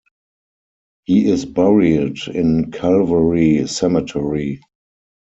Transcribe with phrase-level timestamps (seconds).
[1.03, 4.59] He is buried in Calvary Cemetery.